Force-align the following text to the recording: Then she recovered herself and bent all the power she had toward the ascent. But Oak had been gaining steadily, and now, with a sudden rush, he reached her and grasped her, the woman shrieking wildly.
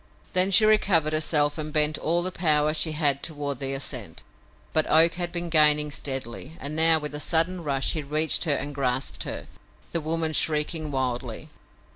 Then 0.33 0.49
she 0.49 0.65
recovered 0.65 1.13
herself 1.13 1.59
and 1.59 1.71
bent 1.71 1.99
all 1.99 2.23
the 2.23 2.31
power 2.31 2.73
she 2.73 2.93
had 2.93 3.21
toward 3.21 3.59
the 3.59 3.73
ascent. 3.75 4.23
But 4.73 4.89
Oak 4.89 5.13
had 5.13 5.31
been 5.31 5.47
gaining 5.49 5.91
steadily, 5.91 6.57
and 6.59 6.75
now, 6.75 6.97
with 6.97 7.13
a 7.13 7.19
sudden 7.19 7.63
rush, 7.63 7.93
he 7.93 8.01
reached 8.01 8.45
her 8.45 8.55
and 8.55 8.73
grasped 8.73 9.25
her, 9.25 9.45
the 9.91 10.01
woman 10.01 10.33
shrieking 10.33 10.89
wildly. 10.89 11.49